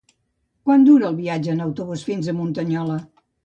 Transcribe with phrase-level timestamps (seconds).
[0.69, 3.01] Quant dura el viatge en autobús fins a Muntanyola?